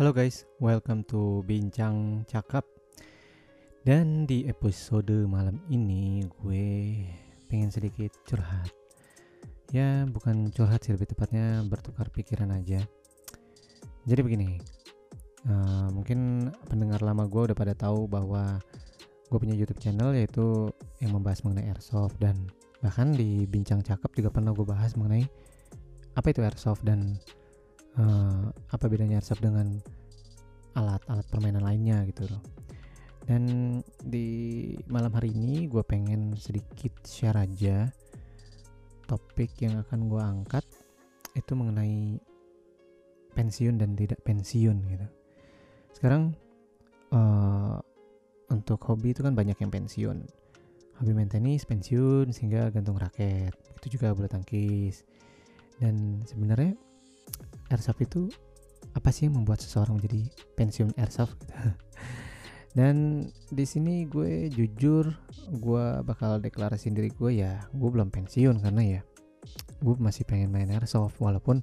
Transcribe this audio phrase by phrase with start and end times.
[0.00, 2.64] Halo guys, welcome to Bincang Cakap.
[3.84, 7.04] Dan di episode malam ini gue
[7.52, 8.72] pengen sedikit curhat.
[9.76, 12.80] Ya, bukan curhat sih, lebih tepatnya bertukar pikiran aja.
[14.08, 14.56] Jadi begini,
[15.44, 18.56] uh, mungkin pendengar lama gue udah pada tahu bahwa
[19.28, 20.72] gue punya YouTube channel yaitu
[21.04, 22.48] yang membahas mengenai airsoft dan
[22.80, 25.28] bahkan di Bincang Cakap juga pernah gue bahas mengenai
[26.16, 27.20] apa itu airsoft dan
[27.98, 29.80] uh, apa bedanya airsoft dengan
[30.78, 32.42] alat-alat permainan lainnya gitu loh.
[33.26, 37.86] Dan di malam hari ini gue pengen sedikit share aja
[39.06, 40.64] topik yang akan gue angkat
[41.34, 42.18] itu mengenai
[43.34, 45.08] pensiun dan tidak pensiun gitu.
[45.94, 46.34] Sekarang
[47.14, 47.78] uh,
[48.50, 50.26] untuk hobi itu kan banyak yang pensiun.
[50.98, 53.54] Hobi main tenis pensiun sehingga gantung raket.
[53.78, 55.06] Itu juga bulu tangkis.
[55.78, 56.76] Dan sebenarnya
[57.70, 58.28] airsoft itu
[58.92, 60.26] apa sih yang membuat seseorang menjadi
[60.58, 61.54] pensiun airsoft gitu.
[62.78, 65.10] dan di sini gue jujur
[65.50, 69.00] gue bakal deklarasi diri gue ya gue belum pensiun karena ya
[69.80, 71.62] gue masih pengen main airsoft walaupun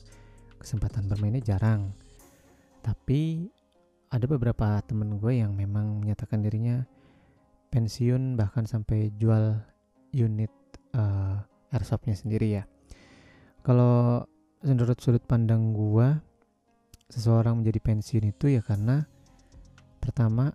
[0.60, 1.96] kesempatan bermainnya jarang
[2.84, 3.52] tapi
[4.08, 6.84] ada beberapa temen gue yang memang menyatakan dirinya
[7.72, 9.60] pensiun bahkan sampai jual
[10.16, 10.52] unit
[10.96, 12.64] uh, airsoftnya sendiri ya
[13.64, 14.24] kalau
[14.66, 16.18] menurut sudut pandang gue
[17.08, 19.06] seseorang menjadi pensiun itu ya karena
[20.02, 20.52] pertama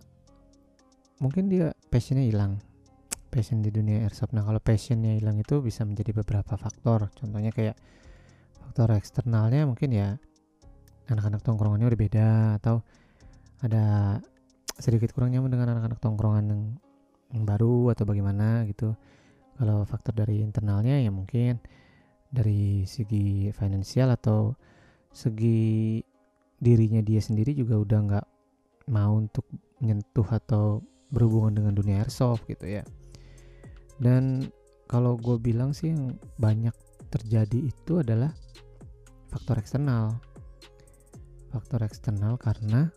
[1.23, 2.59] mungkin dia passionnya hilang.
[3.33, 4.29] Passion di dunia airsoft.
[4.35, 7.09] Nah kalau passionnya hilang itu bisa menjadi beberapa faktor.
[7.17, 7.73] Contohnya kayak
[8.61, 10.21] faktor eksternalnya mungkin ya
[11.09, 12.29] anak-anak tongkrongannya udah beda
[12.61, 12.85] atau
[13.65, 14.17] ada
[14.77, 16.63] sedikit kurang nyaman dengan anak-anak tongkrongan yang,
[17.33, 18.93] yang baru atau bagaimana gitu.
[19.57, 21.57] Kalau faktor dari internalnya ya mungkin
[22.33, 24.57] dari segi finansial atau
[25.13, 26.01] segi
[26.57, 28.27] dirinya dia sendiri juga udah nggak
[28.89, 29.45] mau untuk
[29.77, 30.81] menyentuh atau
[31.13, 32.83] berhubungan dengan dunia airsoft gitu ya.
[34.01, 34.49] Dan
[34.89, 36.73] kalau gue bilang sih yang banyak
[37.13, 38.33] terjadi itu adalah
[39.29, 40.17] faktor eksternal.
[41.53, 42.89] Faktor eksternal karena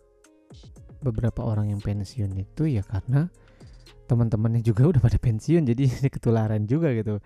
[1.05, 3.29] beberapa orang yang pensiun itu ya karena
[4.09, 7.21] teman-temannya juga udah pada pensiun jadi ketularan juga gitu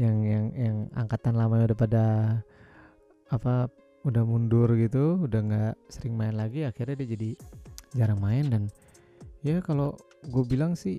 [0.00, 2.04] yang yang yang angkatan lama udah pada
[3.28, 3.68] apa
[4.00, 7.30] udah mundur gitu udah nggak sering main lagi akhirnya dia jadi
[7.92, 8.48] jarang main.
[8.48, 8.62] Dan
[9.44, 9.92] ya kalau
[10.24, 10.96] gue bilang sih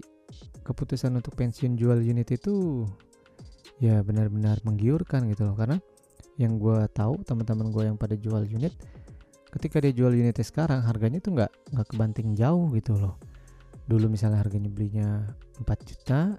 [0.62, 2.86] keputusan untuk pensiun jual unit itu
[3.82, 5.58] ya benar-benar menggiurkan gitu loh.
[5.58, 5.82] Karena
[6.38, 8.74] yang gue tahu teman-teman gue yang pada jual unit
[9.52, 13.18] ketika dia jual unitnya sekarang harganya tuh nggak nggak kebanting jauh gitu loh.
[13.90, 15.26] Dulu misalnya harganya belinya
[15.58, 16.38] 4 juta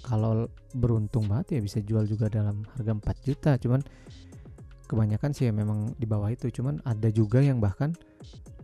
[0.00, 3.50] kalau beruntung banget ya bisa jual juga dalam harga 4 juta.
[3.58, 3.82] Cuman
[4.86, 6.48] kebanyakan sih ya memang di bawah itu.
[6.48, 7.92] Cuman ada juga yang bahkan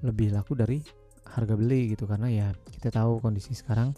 [0.07, 0.81] lebih laku dari
[1.27, 2.07] harga beli gitu.
[2.07, 3.93] Karena ya kita tahu kondisi sekarang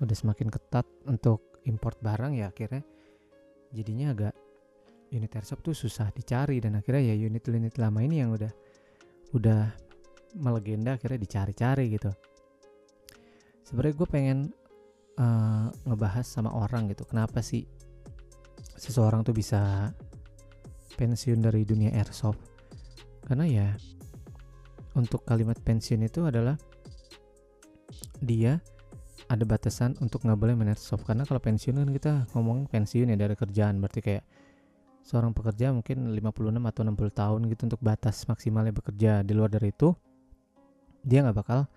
[0.00, 2.50] udah semakin ketat untuk import barang ya.
[2.50, 2.82] Akhirnya
[3.70, 4.34] jadinya agak
[5.12, 6.58] unit airsoft tuh susah dicari.
[6.58, 8.50] Dan akhirnya ya unit-unit lama ini yang udah
[9.36, 9.68] udah
[10.40, 12.12] melegenda akhirnya dicari-cari gitu.
[13.68, 14.38] Sebenarnya gue pengen
[15.18, 17.04] uh, ngebahas sama orang gitu.
[17.04, 17.66] Kenapa sih
[18.78, 19.92] seseorang tuh bisa
[20.96, 22.40] pensiun dari dunia airsoft?
[23.26, 23.68] Karena ya
[24.96, 26.56] untuk kalimat pensiun itu adalah
[28.18, 28.58] dia
[29.28, 31.04] ada batasan untuk nggak boleh main airsoft.
[31.04, 33.82] Karena kalau pensiun kan kita ngomong pensiun ya dari kerjaan.
[33.82, 34.24] Berarti kayak
[35.04, 39.20] seorang pekerja mungkin 56 atau 60 tahun gitu untuk batas maksimalnya bekerja.
[39.26, 39.92] Di luar dari itu
[41.04, 41.68] dia nggak bakal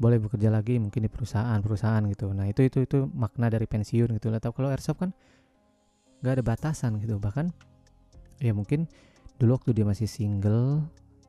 [0.00, 2.32] boleh bekerja lagi mungkin di perusahaan-perusahaan gitu.
[2.32, 4.32] Nah itu itu itu makna dari pensiun gitu.
[4.32, 5.10] Atau kalau airsoft kan
[6.22, 7.18] nggak ada batasan gitu.
[7.18, 7.50] Bahkan
[8.42, 8.88] ya mungkin
[9.36, 10.86] dulu waktu dia masih single,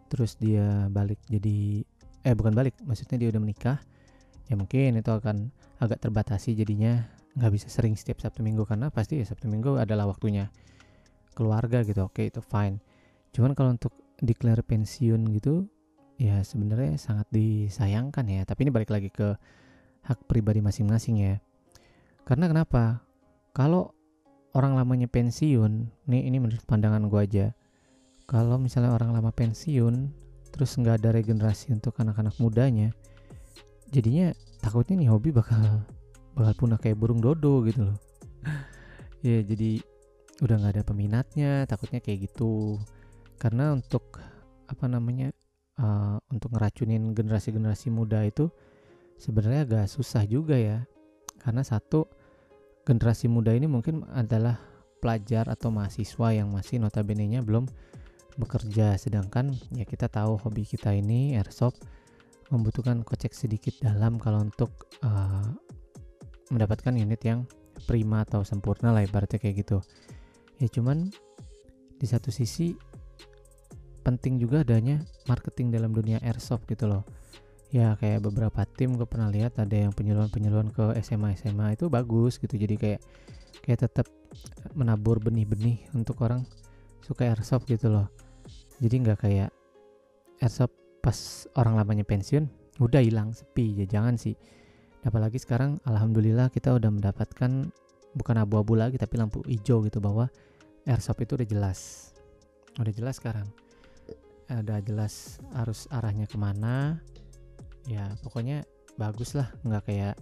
[0.07, 1.85] terus dia balik jadi
[2.23, 3.77] eh bukan balik, maksudnya dia udah menikah,
[4.47, 5.51] ya mungkin itu akan
[5.83, 7.03] agak terbatasi jadinya
[7.35, 10.47] nggak bisa sering setiap Sabtu Minggu karena pasti ya Sabtu Minggu adalah waktunya
[11.33, 12.05] keluarga gitu.
[12.05, 12.79] Oke itu fine.
[13.33, 15.67] Cuman kalau untuk declare pensiun gitu
[16.17, 18.41] ya sebenarnya sangat disayangkan ya.
[18.45, 19.35] Tapi ini balik lagi ke
[20.03, 21.35] hak pribadi masing-masing ya.
[22.23, 23.03] Karena kenapa?
[23.53, 23.93] Kalau
[24.53, 27.45] orang lamanya pensiun nih ini menurut pandangan gue aja.
[28.29, 30.09] Kalau misalnya orang lama pensiun
[30.53, 32.93] terus nggak ada regenerasi untuk anak-anak mudanya
[33.93, 35.85] jadinya takutnya nih hobi bakal
[36.33, 37.97] bakal punah kayak burung dodo gitu loh.
[39.23, 39.79] Ya jadi
[40.43, 42.75] udah nggak ada peminatnya takutnya kayak gitu.
[43.39, 44.19] Karena untuk
[44.67, 45.31] apa namanya
[45.79, 48.49] uh, untuk ngeracunin generasi-generasi muda itu
[49.17, 50.85] sebenarnya agak susah juga ya.
[51.39, 52.07] Karena satu
[52.83, 54.59] generasi muda ini mungkin adalah
[55.03, 57.67] pelajar atau mahasiswa yang masih notabene-nya belum
[58.39, 58.95] bekerja.
[58.95, 61.83] Sedangkan ya kita tahu hobi kita ini airsoft
[62.51, 65.47] membutuhkan kocek sedikit dalam kalau untuk uh,
[66.53, 67.49] mendapatkan unit yang
[67.89, 69.77] prima atau sempurna lah ibaratnya kayak gitu.
[70.61, 71.09] Ya cuman
[71.97, 72.75] di satu sisi
[74.03, 77.03] penting juga adanya marketing dalam dunia airsoft gitu loh.
[77.73, 82.37] Ya kayak beberapa tim gue pernah lihat ada yang penyuluhan-penyuluhan ke SMA SMA itu bagus
[82.37, 82.53] gitu.
[82.53, 83.01] Jadi kayak
[83.65, 84.07] kayak tetap
[84.77, 86.45] menabur benih-benih untuk orang
[87.01, 88.07] suka airsoft gitu loh.
[88.77, 89.49] Jadi nggak kayak
[90.43, 92.47] airsoft pas orang lamanya pensiun
[92.79, 94.37] udah hilang sepi ya jangan sih.
[95.03, 97.73] Apalagi sekarang alhamdulillah kita udah mendapatkan
[98.13, 100.29] bukan abu-abu lagi tapi lampu hijau gitu bahwa
[100.85, 101.79] airsoft itu udah jelas.
[102.77, 103.49] Udah jelas sekarang
[104.61, 107.01] udah jelas harus arahnya ke mana.
[107.89, 108.67] Ya pokoknya
[108.99, 109.49] bagus lah.
[109.65, 110.15] Nggak kayak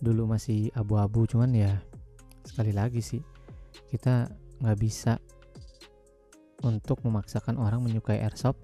[0.00, 1.76] dulu masih abu-abu cuman ya
[2.40, 3.20] sekali lagi sih
[3.92, 4.32] kita
[4.64, 5.20] nggak bisa
[6.64, 8.60] untuk memaksakan orang menyukai airsoft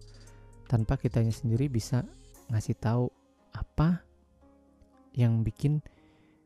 [0.64, 2.04] tanpa kitanya sendiri bisa
[2.48, 3.04] ngasih tahu
[3.52, 4.04] apa
[5.16, 5.80] yang bikin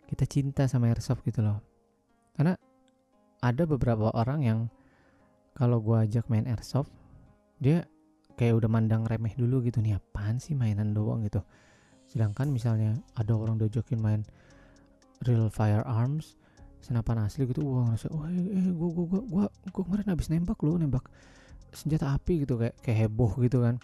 [0.07, 1.63] kita cinta sama airsoft gitu loh.
[2.35, 2.55] Karena
[3.41, 4.61] ada beberapa orang yang
[5.55, 6.93] kalau gue ajak main airsoft
[7.59, 7.85] dia
[8.41, 9.85] kayak udah mandang remeh dulu gitu.
[9.85, 11.45] Nih apaan sih mainan doang gitu.
[12.09, 14.25] Sedangkan misalnya ada orang diajakin main
[15.29, 16.41] real firearms
[16.81, 20.33] senapan asli gitu wah ngerasa wah eh, eh gua gua gua gua gua kemarin habis
[20.33, 21.05] nembak loh nembak
[21.77, 23.77] senjata api gitu kayak kayak heboh gitu kan.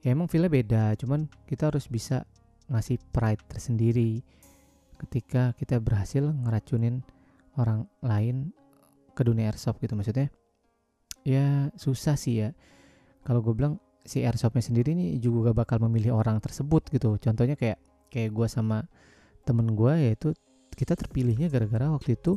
[0.00, 2.24] Ya emang feelnya beda cuman kita harus bisa
[2.72, 4.24] ngasih pride tersendiri
[5.04, 7.04] ketika kita berhasil ngeracunin
[7.60, 8.56] orang lain
[9.12, 9.92] ke dunia airsoft gitu.
[9.92, 10.32] Maksudnya
[11.28, 12.56] ya susah sih ya
[13.24, 17.16] kalau gue bilang si airsoftnya sendiri nih juga bakal memilih orang tersebut gitu.
[17.16, 17.80] Contohnya kayak
[18.12, 18.84] kayak gue sama
[19.48, 20.36] temen gue yaitu
[20.76, 22.36] kita terpilihnya gara-gara waktu itu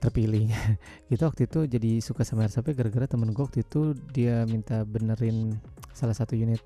[0.00, 0.56] terpilihnya
[1.12, 5.60] kita waktu itu jadi suka sama airsoftnya gara-gara temen gue waktu itu dia minta benerin
[5.92, 6.60] salah satu unit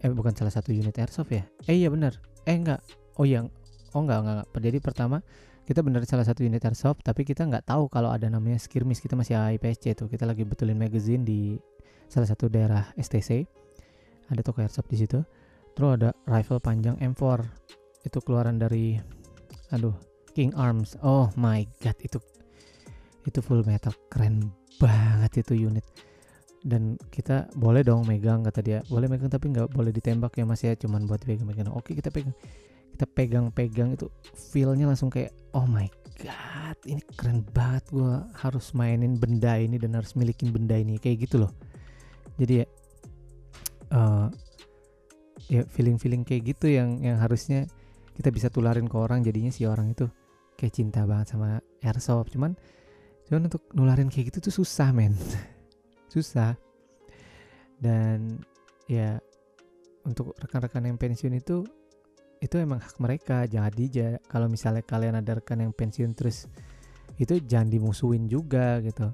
[0.00, 1.44] eh bukan salah satu unit airsoft ya?
[1.68, 2.16] Eh iya bener.
[2.48, 2.80] Eh enggak.
[3.20, 3.52] Oh yang
[3.92, 4.62] oh enggak enggak, enggak.
[4.64, 5.16] jadi pertama
[5.70, 8.98] kita benerin salah satu unit airsoft tapi kita nggak tahu kalau ada namanya skirmish.
[8.98, 10.10] Kita masih AIPSC tuh.
[10.10, 11.54] Kita lagi betulin magazine di
[12.10, 13.46] salah satu daerah STC
[14.34, 15.22] ada toko airsoft di situ.
[15.78, 17.46] Terus ada rifle panjang M4
[18.02, 18.98] itu keluaran dari
[19.70, 19.94] aduh
[20.34, 20.98] King Arms.
[21.06, 22.18] Oh my god itu
[23.22, 23.94] itu full metal.
[24.10, 24.50] Keren
[24.82, 25.86] banget itu unit.
[26.66, 28.82] Dan kita boleh dong megang kata dia.
[28.90, 30.74] Boleh megang tapi nggak boleh ditembak ya mas ya.
[30.74, 31.70] Cuman buat pegang-pegang.
[31.70, 32.34] Oke kita pegang
[33.00, 35.88] kita pegang-pegang itu feelnya langsung kayak oh my
[36.20, 41.24] god ini keren banget gue harus mainin benda ini dan harus milikin benda ini kayak
[41.24, 41.52] gitu loh.
[42.36, 42.66] Jadi ya
[43.96, 44.28] uh,
[45.48, 47.64] ya feeling-feeling kayak gitu yang yang harusnya
[48.20, 50.04] kita bisa tularin ke orang jadinya si orang itu
[50.60, 52.36] kayak cinta banget sama airsoft.
[52.36, 52.52] Cuman
[53.32, 55.16] cuman untuk nularin kayak gitu tuh susah men.
[56.12, 56.52] Susah.
[57.80, 58.44] Dan
[58.92, 59.16] ya
[60.04, 61.64] untuk rekan-rekan yang pensiun itu
[62.40, 64.16] itu emang hak mereka jangan dija.
[64.24, 66.48] Kalau misalnya kalian ada rekan yang pensiun terus
[67.20, 69.12] itu jangan dimusuhin juga gitu.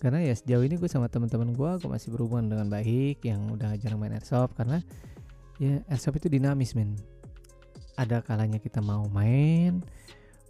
[0.00, 3.76] Karena ya sejauh ini gue sama teman-teman gue gue masih berhubungan dengan baik yang udah
[3.76, 4.80] jarang main airsoft karena
[5.60, 6.96] ya airsoft itu dinamis men.
[8.00, 9.84] Ada kalanya kita mau main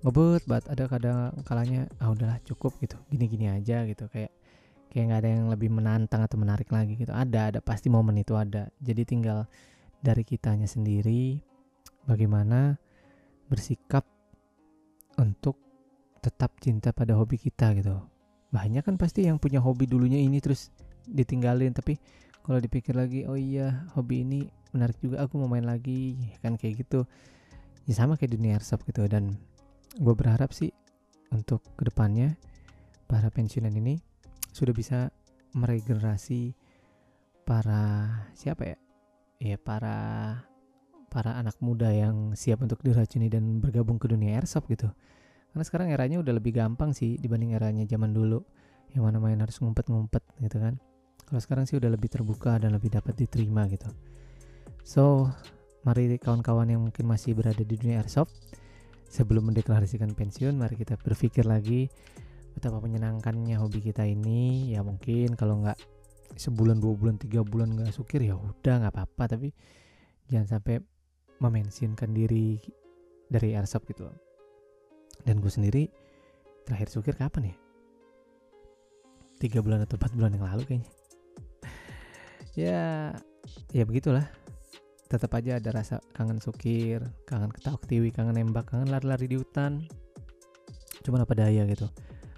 [0.03, 2.95] ngebut banget ada kadang kalanya ah udahlah cukup gitu.
[3.11, 4.07] Gini-gini aja gitu.
[4.07, 4.31] Kayak
[4.95, 7.11] kayak nggak ada yang lebih menantang atau menarik lagi gitu.
[7.11, 8.70] Ada ada pasti momen itu ada.
[8.79, 9.51] Jadi tinggal
[9.99, 11.52] dari kitanya sendiri
[12.06, 12.77] bagaimana
[13.47, 14.06] bersikap
[15.21, 15.59] untuk
[16.23, 17.99] tetap cinta pada hobi kita gitu.
[18.55, 20.71] Banyak kan pasti yang punya hobi dulunya ini terus
[21.09, 21.99] ditinggalin tapi
[22.43, 24.41] kalau dipikir lagi oh iya hobi ini
[24.75, 27.06] menarik juga aku mau main lagi kan kayak gitu
[27.87, 29.35] ya sama kayak dunia airsoft gitu dan
[29.99, 30.71] gue berharap sih
[31.35, 32.39] untuk ke depannya
[33.11, 33.99] para pensiunan ini
[34.55, 34.99] sudah bisa
[35.53, 36.55] meregenerasi
[37.43, 38.79] para siapa ya
[39.43, 39.99] ya para
[41.13, 44.89] para anak muda yang siap untuk diracuni dan bergabung ke dunia airsoft gitu.
[45.53, 48.41] Karena sekarang eranya udah lebih gampang sih dibanding eranya zaman dulu
[48.97, 50.81] yang mana main harus ngumpet-ngumpet gitu kan.
[51.29, 53.93] Kalau sekarang sih udah lebih terbuka dan lebih dapat diterima gitu.
[54.81, 55.29] So,
[55.85, 58.33] mari kawan-kawan yang mungkin masih berada di dunia airsoft
[59.13, 61.93] sebelum mendeklarasikan pensiun, mari kita berpikir lagi
[62.57, 64.73] betapa menyenangkannya hobi kita ini.
[64.73, 65.77] Ya mungkin kalau nggak
[66.41, 69.37] sebulan, dua bulan, tiga bulan nggak sukir ya udah nggak apa-apa.
[69.37, 69.53] Tapi
[70.33, 70.81] jangan sampai
[71.43, 72.63] memensiunkan diri
[73.27, 74.17] dari airsoft gitu loh.
[75.27, 75.91] Dan gue sendiri
[76.63, 77.56] terakhir sukir kapan ya?
[79.43, 80.91] Tiga bulan atau empat bulan yang lalu kayaknya.
[82.63, 82.82] ya,
[83.75, 84.27] ya begitulah.
[85.11, 89.82] Tetap aja ada rasa kangen sukir, kangen ketawa ketiwi, kangen nembak, kangen lari-lari di hutan.
[91.03, 91.91] Cuman apa daya gitu.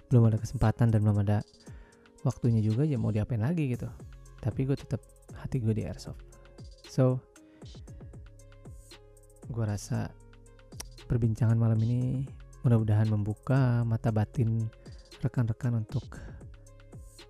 [0.09, 1.45] Belum ada kesempatan dan belum ada
[2.25, 3.85] waktunya juga ya mau diapain lagi gitu
[4.41, 4.99] tapi gue tetap
[5.37, 6.25] hati gue di airsoft
[6.89, 7.21] so
[9.49, 10.09] gue rasa
[11.05, 12.25] perbincangan malam ini
[12.65, 14.65] mudah-mudahan membuka mata batin
[15.21, 16.17] rekan-rekan untuk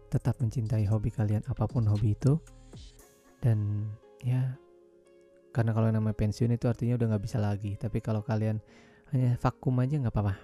[0.08, 2.40] tetap mencintai hobi kalian apa pun hobi itu.
[3.44, 3.92] Dan
[4.24, 4.56] ya
[5.52, 7.76] karena kalau namanya pensiun itu artinya udah nggak bisa lagi.
[7.76, 8.64] Tapi kalau kalian
[9.12, 10.36] hanya vakum aja nggak apa-apa.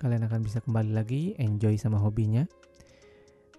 [0.00, 2.48] Kalian akan bisa kembali lagi enjoy sama hobinya.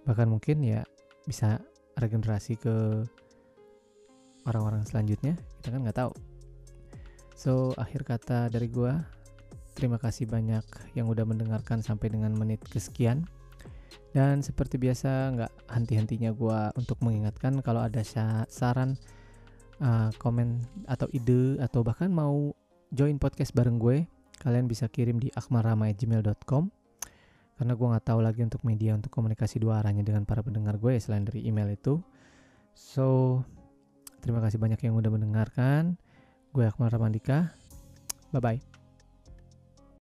[0.10, 0.82] Bahkan mungkin ya
[1.30, 1.62] bisa
[2.02, 3.06] regenerasi ke
[4.50, 5.38] orang-orang selanjutnya.
[5.62, 6.31] Kita kan nggak tahu
[7.34, 9.02] so akhir kata dari gua
[9.74, 13.24] terima kasih banyak yang udah mendengarkan sampai dengan menit kesekian.
[14.12, 18.04] Dan seperti biasa nggak henti-hentinya gua untuk mengingatkan kalau ada
[18.48, 19.00] saran
[19.82, 22.54] uh, komen atau ide atau bahkan mau
[22.94, 24.06] join podcast bareng gue
[24.40, 26.64] kalian bisa kirim di akmarama@gmail.com
[27.58, 30.98] karena gue nggak tahu lagi untuk media untuk komunikasi dua arahnya dengan para pendengar gue
[30.98, 32.02] selain dari email itu.
[32.74, 33.38] So
[34.26, 35.94] terima kasih banyak yang udah mendengarkan
[36.52, 37.56] gue Akmal Ramandika
[38.32, 38.71] bye bye